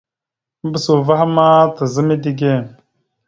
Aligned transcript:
Maɓəsa 0.61 0.91
uvah 0.99 1.21
a 1.25 1.27
ma 1.35 1.45
taza 1.75 2.01
midǝge. 2.07 2.53